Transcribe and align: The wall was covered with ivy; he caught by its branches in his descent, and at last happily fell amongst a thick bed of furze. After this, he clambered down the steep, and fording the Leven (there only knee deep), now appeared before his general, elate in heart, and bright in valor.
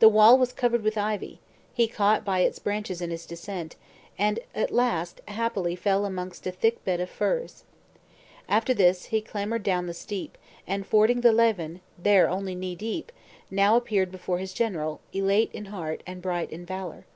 The 0.00 0.10
wall 0.10 0.36
was 0.36 0.52
covered 0.52 0.82
with 0.82 0.98
ivy; 0.98 1.40
he 1.72 1.88
caught 1.88 2.26
by 2.26 2.40
its 2.40 2.58
branches 2.58 3.00
in 3.00 3.08
his 3.08 3.24
descent, 3.24 3.74
and 4.18 4.38
at 4.54 4.70
last 4.70 5.22
happily 5.28 5.74
fell 5.74 6.04
amongst 6.04 6.46
a 6.46 6.50
thick 6.50 6.84
bed 6.84 7.00
of 7.00 7.08
furze. 7.08 7.64
After 8.50 8.74
this, 8.74 9.06
he 9.06 9.22
clambered 9.22 9.62
down 9.62 9.86
the 9.86 9.94
steep, 9.94 10.36
and 10.66 10.86
fording 10.86 11.22
the 11.22 11.32
Leven 11.32 11.80
(there 11.96 12.28
only 12.28 12.54
knee 12.54 12.74
deep), 12.74 13.10
now 13.50 13.76
appeared 13.78 14.12
before 14.12 14.40
his 14.40 14.52
general, 14.52 15.00
elate 15.14 15.52
in 15.54 15.64
heart, 15.72 16.02
and 16.06 16.20
bright 16.20 16.50
in 16.50 16.66
valor. 16.66 17.06